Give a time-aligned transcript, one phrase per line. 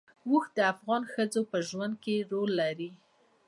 [0.27, 2.89] اوښ د افغان ښځو په ژوند کې رول لري.